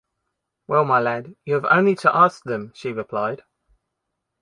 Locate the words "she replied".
2.73-3.43